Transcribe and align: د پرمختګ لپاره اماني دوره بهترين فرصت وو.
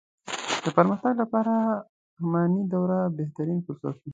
د 0.63 0.65
پرمختګ 0.77 1.13
لپاره 1.23 1.53
اماني 2.21 2.61
دوره 2.73 2.97
بهترين 3.17 3.59
فرصت 3.65 3.95
وو. 4.01 4.09